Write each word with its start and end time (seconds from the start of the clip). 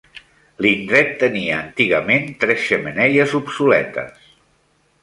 L'indret 0.65 1.11
tenia 1.25 1.59
antigament 1.67 2.27
tres 2.45 2.65
xemeneies 2.71 3.39
obsoletes. 3.43 4.35